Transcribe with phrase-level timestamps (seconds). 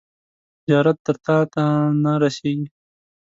[0.65, 1.65] زیارت تر تاته
[2.03, 2.67] نه رسیږي.